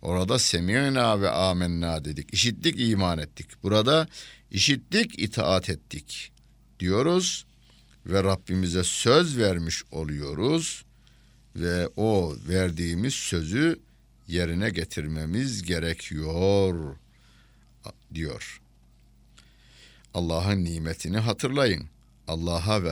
Orada 0.02 0.38
semi'na 0.38 1.20
ve 1.20 1.30
amennâ 1.30 2.04
dedik. 2.04 2.34
İşittik, 2.34 2.74
iman 2.78 3.18
ettik. 3.18 3.46
Burada 3.62 4.08
işittik, 4.50 5.18
itaat 5.18 5.70
ettik 5.70 6.32
diyoruz 6.80 7.46
ve 8.06 8.22
Rabbimize 8.22 8.84
söz 8.84 9.38
vermiş 9.38 9.82
oluyoruz 9.90 10.84
ve 11.56 11.88
o 11.96 12.36
verdiğimiz 12.48 13.14
sözü 13.14 13.78
yerine 14.28 14.70
getirmemiz 14.70 15.62
gerekiyor 15.62 16.96
diyor. 18.14 18.60
Allah'ın 20.14 20.64
nimetini 20.64 21.18
hatırlayın. 21.18 21.93
Allah'a 22.28 22.82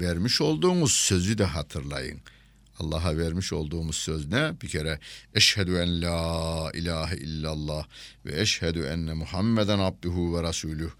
vermiş 0.00 0.40
olduğumuz 0.40 0.92
sözü 0.92 1.38
de 1.38 1.44
hatırlayın. 1.44 2.20
Allah'a 2.78 3.16
vermiş 3.18 3.52
olduğumuz 3.52 3.96
söz 3.96 4.26
ne? 4.26 4.60
Bir 4.62 4.68
kere 4.68 4.98
eşhedü 5.34 5.76
en 5.76 6.02
la 6.02 6.70
ilahe 6.74 7.16
illallah 7.16 7.86
ve 8.26 8.40
eşhedü 8.40 8.82
enne 8.82 9.14
Muhammeden 9.14 9.78
abduhu 9.78 10.36
ve 10.36 10.42
rasulüh. 10.42 10.90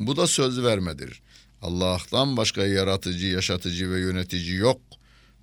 Bu 0.00 0.16
da 0.16 0.26
söz 0.26 0.62
vermedir. 0.62 1.22
Allah'tan 1.62 2.36
başka 2.36 2.66
yaratıcı, 2.66 3.26
yaşatıcı 3.26 3.90
ve 3.90 4.00
yönetici 4.00 4.54
yok. 4.54 4.80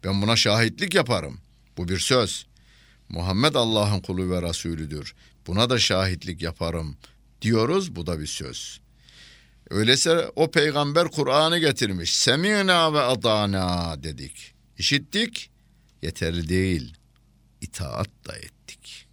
Ben 0.04 0.22
buna 0.22 0.36
şahitlik 0.36 0.96
yaparım. 0.96 1.40
Bu 1.78 1.88
bir 1.88 2.00
söz. 2.00 2.46
Muhammed 3.10 3.56
Allah'ın 3.56 4.00
kulu 4.00 4.30
ve 4.30 4.42
Resulüdür. 4.42 5.16
Buna 5.48 5.70
da 5.70 5.80
şahitlik 5.80 6.42
yaparım 6.42 6.98
diyoruz. 7.42 7.96
Bu 7.96 8.08
da 8.08 8.20
bir 8.20 8.28
söz. 8.28 8.80
Öyleyse 9.70 10.32
o 10.36 10.52
peygamber 10.52 11.08
Kur'an'ı 11.08 11.60
getirmiş. 11.60 12.18
Semina 12.18 12.94
ve 12.94 13.00
adana 13.00 14.04
dedik. 14.04 14.54
İşittik. 14.78 15.50
Yeterli 16.02 16.50
değil. 16.50 16.94
İtaat 17.62 18.10
da 18.28 18.36
ettik. 18.36 19.08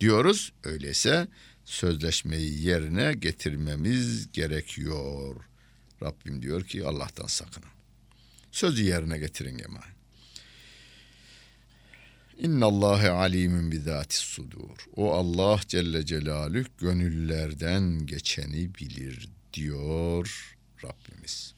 Diyoruz. 0.00 0.52
Öyleyse 0.64 1.28
sözleşmeyi 1.64 2.62
yerine 2.62 3.12
getirmemiz 3.12 4.32
gerekiyor. 4.32 5.36
Rabbim 6.02 6.42
diyor 6.42 6.64
ki 6.64 6.86
Allah'tan 6.86 7.26
sakının. 7.26 7.68
Sözü 8.52 8.84
yerine 8.84 9.18
getirin 9.18 9.58
eman. 9.58 9.82
İnna 12.38 12.66
Allahe 12.66 13.10
alimun 13.10 13.72
bizati 13.72 14.16
sudur. 14.16 14.86
O 14.96 15.12
Allah 15.12 15.60
Celle 15.68 16.06
Celaluhu 16.06 16.64
gönüllerden 16.78 18.06
geçeni 18.06 18.74
bilir 18.74 19.28
diyor 19.54 20.56
Rabbimiz. 20.84 21.54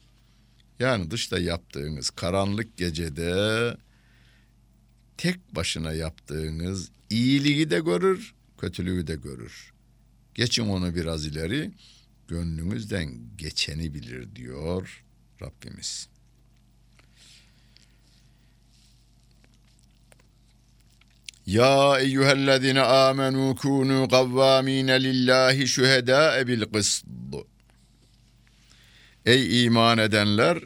Yani 0.79 1.11
dışta 1.11 1.39
yaptığınız 1.39 2.09
karanlık 2.09 2.77
gecede 2.77 3.77
tek 5.17 5.55
başına 5.55 5.93
yaptığınız 5.93 6.91
iyiliği 7.09 7.69
de 7.69 7.79
görür, 7.79 8.33
kötülüğü 8.57 9.07
de 9.07 9.15
görür. 9.15 9.73
Geçin 10.35 10.69
onu 10.69 10.95
biraz 10.95 11.25
ileri, 11.25 11.71
gönlünüzden 12.27 13.15
geçeni 13.37 13.93
bilir 13.93 14.35
diyor 14.35 15.03
Rabbimiz. 15.41 16.09
Ya 21.45 21.99
eyyühellezine 21.99 22.81
amenu 22.81 23.55
kunu 23.55 24.07
kavvamine 24.09 25.03
lillahi 25.03 25.67
şühedâe 25.67 26.47
bil 26.47 26.63
kısd. 26.73 27.05
Ey 29.25 29.65
iman 29.65 29.97
edenler 29.97 30.59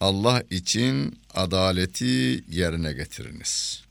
Allah 0.00 0.42
için 0.50 1.18
adaleti 1.34 2.44
yerine 2.50 2.92
getiriniz. 2.92 3.82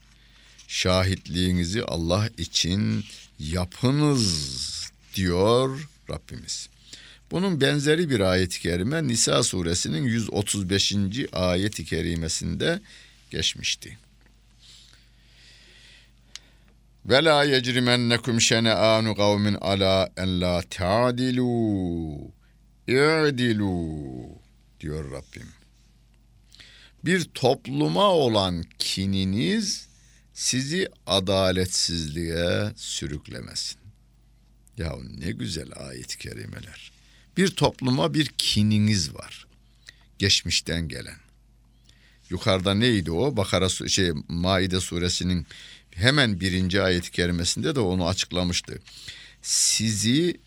Şahitliğinizi 0.67 1.84
Allah 1.84 2.30
için 2.38 3.06
yapınız 3.39 4.91
diyor 5.15 5.89
Rabbimiz. 6.10 6.69
Bunun 7.32 7.62
benzeri 7.62 8.10
bir 8.10 8.19
ayet-i 8.19 8.60
kerime 8.60 9.08
Nisa 9.08 9.43
suresinin 9.43 10.04
135. 10.04 10.93
ayet-i 11.32 11.86
kerimesinde 11.86 12.82
geçmişti. 13.30 13.97
Ve 17.06 17.24
la 17.24 17.43
yecrimennekum 17.43 18.41
şene'anu 18.41 19.15
kavmin 19.15 19.54
ala 19.54 20.10
en 20.17 20.41
la 20.41 20.62
ta'dilu 20.62 22.32
i'dilu 22.88 24.41
diyor 24.80 25.12
Rabbim. 25.12 25.48
Bir 27.06 27.24
topluma 27.24 28.10
olan 28.10 28.63
kininiz 28.80 29.88
sizi 30.34 30.89
adaletsizliğe 31.08 32.72
sürüklemesin. 32.76 33.82
Ya 34.78 34.96
ne 35.17 35.32
güzel 35.32 35.70
ayet-i 35.76 36.17
kerimeler. 36.17 36.91
Bir 37.38 37.48
topluma 37.48 38.13
bir 38.13 38.26
kininiz 38.26 39.15
var. 39.15 39.48
Geçmişten 40.20 40.88
gelen. 40.88 41.17
Yukarıda 42.30 42.74
neydi 42.74 43.12
o? 43.12 43.38
Bakara 43.38 43.70
şey 43.70 44.12
Maide 44.28 44.80
suresinin 44.80 45.48
hemen 45.91 46.39
birinci 46.39 46.82
ayet-i 46.82 47.12
kerimesinde 47.12 47.76
de 47.76 47.80
onu 47.80 48.08
açıklamıştı. 48.08 48.80
Sizi 49.41 50.39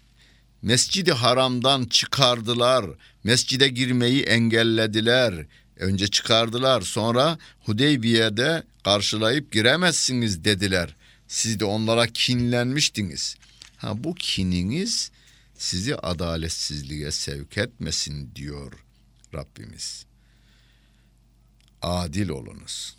Mescidi 0.64 1.12
Haram'dan 1.12 1.85
çıkardılar. 1.85 2.87
Mescide 3.24 3.68
girmeyi 3.68 4.22
engellediler. 4.22 5.46
Önce 5.77 6.09
çıkardılar. 6.09 6.81
Sonra 6.81 7.38
Hudeybiye'de 7.61 8.62
karşılayıp 8.85 9.53
giremezsiniz 9.53 10.44
dediler. 10.44 10.96
Siz 11.29 11.61
de 11.61 11.64
onlara 11.64 12.07
kinlenmiştiniz. 12.07 13.37
Ha 13.77 14.05
bu 14.05 14.14
kininiz 14.14 15.11
sizi 15.59 15.96
adaletsizliğe 15.96 17.11
sevk 17.11 17.59
etmesin 17.59 18.31
diyor 18.35 18.72
Rabbimiz. 19.35 20.07
Adil 21.83 22.29
olunuz 22.29 22.96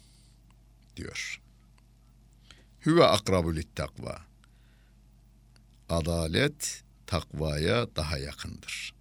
diyor. 0.97 1.41
Hüve 2.85 3.05
akrabu 3.05 3.53
takva. 3.75 4.21
Adalet 5.89 6.84
takvaya 7.07 7.87
daha 7.95 8.17
yakındır. 8.17 8.93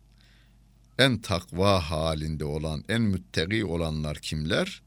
En 0.98 1.18
takva 1.18 1.80
halinde 1.80 2.44
olan, 2.44 2.84
en 2.88 3.02
müttegi 3.02 3.64
olanlar 3.64 4.18
kimler? 4.18 4.82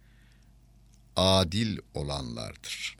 Adil 1.15 1.77
olanlardır. 1.93 2.97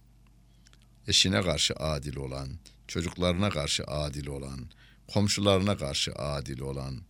Eşine 1.07 1.41
karşı 1.41 1.73
adil 1.73 2.15
olan, 2.15 2.49
çocuklarına 2.87 3.49
karşı 3.49 3.83
adil 3.83 4.27
olan, 4.27 4.59
komşularına 5.07 5.77
karşı 5.77 6.13
adil 6.13 6.59
olan, 6.59 7.01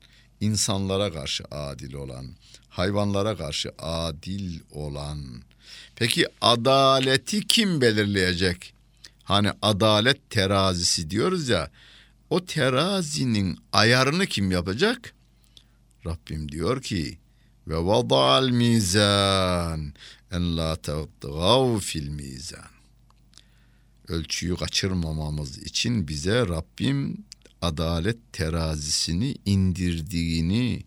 insanlara 0.42 1.14
karşı 1.14 1.44
adil 1.52 1.94
olan, 1.94 2.36
hayvanlara 2.70 3.38
karşı 3.38 3.72
adil 3.80 4.60
olan. 4.72 5.42
Peki 5.96 6.28
adaleti 6.42 7.48
kim 7.48 7.82
belirleyecek? 7.82 8.74
Hani 9.24 9.52
adalet 9.62 10.30
terazisi 10.30 11.10
diyoruz 11.10 11.50
ya. 11.50 11.72
O 12.30 12.46
terazinin 12.46 13.58
ayarını 13.74 14.26
kim 14.26 14.52
yapacak? 14.52 15.14
Rabbim 16.06 16.52
diyor 16.52 16.82
ki 16.82 17.18
ve 17.68 17.78
vada'al 17.78 18.50
mizan 18.50 19.94
en 20.32 20.58
la 20.58 20.76
tagdav 20.76 21.80
fil 21.80 22.10
mizan. 22.10 22.72
Ölçüyü 24.08 24.56
kaçırmamamız 24.56 25.58
için 25.58 26.08
bize 26.08 26.40
Rabbim 26.40 27.26
adalet 27.62 28.34
terazisini 28.34 29.36
indirdiğini 29.46 30.84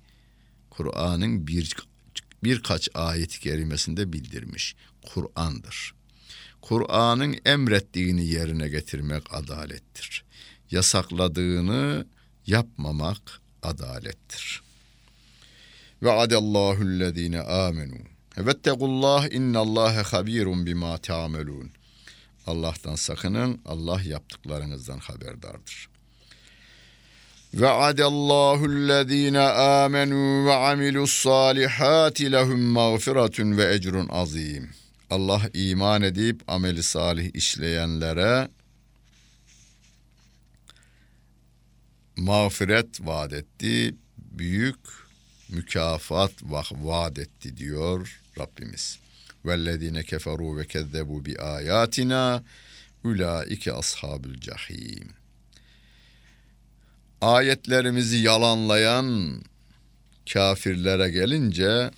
Kur'an'ın 0.70 1.46
bir 1.46 1.76
birkaç 2.44 2.88
ayet-i 2.94 3.40
kerimesinde 3.40 4.12
bildirmiş. 4.12 4.76
Kur'an'dır. 5.14 5.94
Kur'an'ın 6.62 7.36
emrettiğini 7.44 8.24
yerine 8.24 8.68
getirmek 8.68 9.34
adalettir. 9.34 10.24
Yasakladığını 10.70 12.06
yapmamak 12.46 13.40
adalettir. 13.62 14.62
Ve 16.02 16.12
adallahu 16.12 16.82
amenu. 17.40 17.98
Vettegullah 18.38 19.32
innallaha 19.32 20.12
habirun 20.12 20.66
bima 20.66 20.98
ta'melun. 20.98 21.70
Allah'tan 22.46 22.94
sakının. 22.94 23.60
Allah 23.66 24.02
yaptıklarınızdan 24.02 24.98
haberdardır. 24.98 25.88
Ve 27.54 27.68
adallahu 27.68 28.64
amenu 29.84 30.46
ve 30.46 30.54
amilus 30.54 31.12
salihati 31.12 32.32
lehum 32.32 32.60
mağfiretun 32.60 33.56
ve 33.56 33.74
ecrun 33.74 34.08
azim. 34.08 34.70
Allah 35.10 35.42
iman 35.54 36.02
edip 36.02 36.42
ameli 36.46 36.82
salih 36.82 37.30
işleyenlere 37.34 38.48
mağfiret 42.20 43.00
vaat 43.00 43.32
etti, 43.32 43.94
büyük 44.18 44.78
mükafat 45.48 46.32
vaat 46.72 47.18
etti 47.18 47.56
diyor 47.56 48.20
Rabbimiz. 48.38 48.98
Vellezine 49.44 50.02
keferu 50.02 50.56
ve 50.56 50.66
kezzebu 50.66 51.24
bi 51.24 51.40
ayatina 51.40 52.42
ulaike 53.04 53.72
ashabul 53.72 54.34
cahim. 54.40 55.08
Ayetlerimizi 57.20 58.16
yalanlayan 58.16 59.40
kafirlere 60.32 61.10
gelince 61.10 61.90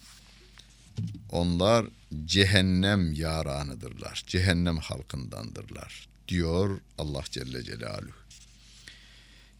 onlar 1.31 1.87
cehennem 2.25 3.13
yaranıdırlar. 3.13 4.25
Cehennem 4.27 4.79
halkındandırlar 4.79 6.09
diyor 6.29 6.81
Allah 6.99 7.23
Celle 7.31 7.63
Celaluhu. 7.63 8.22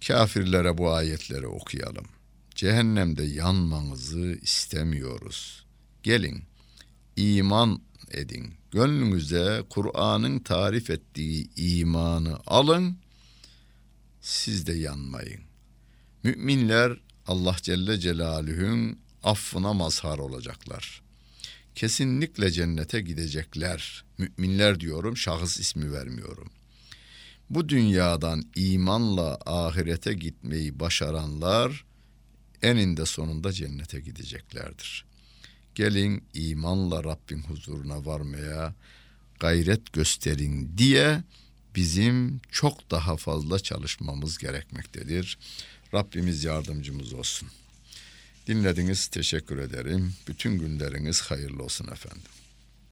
Kafirlere 0.06 0.78
bu 0.78 0.90
ayetleri 0.90 1.46
okuyalım. 1.46 2.04
Cehennemde 2.54 3.22
yanmanızı 3.22 4.38
istemiyoruz. 4.42 5.66
Gelin 6.02 6.44
iman 7.16 7.80
edin. 8.10 8.54
Gönlünüze 8.70 9.62
Kur'an'ın 9.70 10.38
tarif 10.38 10.90
ettiği 10.90 11.50
imanı 11.56 12.38
alın. 12.46 12.98
Siz 14.20 14.66
de 14.66 14.72
yanmayın. 14.72 15.40
Müminler 16.22 17.00
Allah 17.26 17.56
Celle 17.62 17.98
Celaluhu'nun 17.98 18.98
affına 19.22 19.72
mazhar 19.72 20.18
olacaklar. 20.18 21.02
Kesinlikle 21.74 22.50
cennete 22.50 23.00
gidecekler. 23.00 24.04
Müminler 24.18 24.80
diyorum, 24.80 25.16
şahıs 25.16 25.60
ismi 25.60 25.92
vermiyorum. 25.92 26.50
Bu 27.50 27.68
dünyadan 27.68 28.44
imanla 28.57 29.38
ahirete 29.46 30.12
gitmeyi 30.12 30.81
başaranlar 30.81 31.85
eninde 32.62 33.07
sonunda 33.07 33.52
cennete 33.52 34.00
gideceklerdir. 34.00 35.05
Gelin 35.74 36.24
imanla 36.35 37.05
Rabbin 37.05 37.42
huzuruna 37.42 38.07
varmaya 38.07 38.74
gayret 39.40 39.92
gösterin 39.92 40.78
diye 40.78 41.22
bizim 41.76 42.40
çok 42.50 42.90
daha 42.90 43.16
fazla 43.16 43.59
çalışmamız 43.59 44.38
gerekmektedir. 44.38 45.38
Rabbimiz 45.94 46.44
yardımcımız 46.44 47.12
olsun. 47.12 47.48
Dinlediniz 48.46 49.07
teşekkür 49.07 49.59
ederim. 49.59 50.14
Bütün 50.28 50.59
günleriniz 50.59 51.22
hayırlı 51.22 51.62
olsun 51.62 51.87
efendim. 51.87 52.22